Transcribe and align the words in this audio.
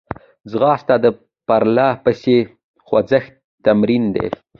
ځغاسته 0.51 0.95
د 1.03 1.05
پرلهپسې 1.47 2.37
خوځښت 2.85 3.31
تمرین 3.65 4.03
دی 4.15 4.27